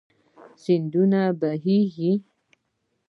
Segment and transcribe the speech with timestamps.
[0.61, 2.11] سيندونه بهيږي